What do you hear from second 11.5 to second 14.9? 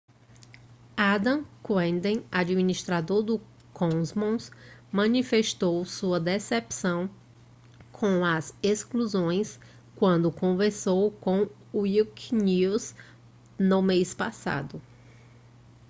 o wikinews no mês passado